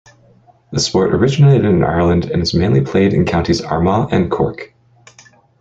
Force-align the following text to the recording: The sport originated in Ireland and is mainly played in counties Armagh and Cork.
The 0.71 0.79
sport 0.79 1.13
originated 1.13 1.63
in 1.63 1.83
Ireland 1.83 2.25
and 2.25 2.41
is 2.41 2.55
mainly 2.55 2.81
played 2.81 3.13
in 3.13 3.23
counties 3.23 3.61
Armagh 3.63 4.11
and 4.11 4.31
Cork. 4.31 4.73